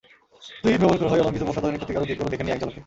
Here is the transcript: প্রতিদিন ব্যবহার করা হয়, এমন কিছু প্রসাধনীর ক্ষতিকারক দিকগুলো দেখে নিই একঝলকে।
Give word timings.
প্রতিদিন 0.61 0.79
ব্যবহার 0.81 0.99
করা 1.01 1.11
হয়, 1.11 1.21
এমন 1.23 1.33
কিছু 1.35 1.45
প্রসাধনীর 1.47 1.79
ক্ষতিকারক 1.81 2.05
দিকগুলো 2.09 2.29
দেখে 2.31 2.43
নিই 2.45 2.53
একঝলকে। 2.55 2.79